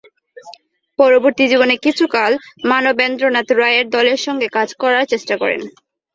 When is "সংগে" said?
4.25-4.47